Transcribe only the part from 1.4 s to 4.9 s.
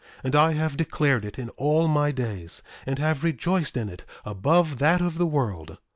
all my days, and have rejoiced in it above